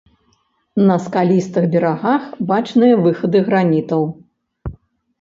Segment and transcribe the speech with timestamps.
[0.89, 2.21] На скалістых берагах
[2.55, 4.13] бачныя выхады гранітаў.